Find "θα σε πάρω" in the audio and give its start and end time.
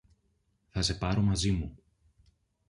0.69-1.21